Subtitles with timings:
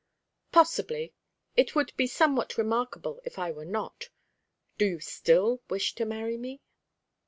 [0.51, 1.13] "Possibly;
[1.55, 4.09] it would be somewhat remarkable if I were not.
[4.79, 6.59] Do you still wish to marry me?"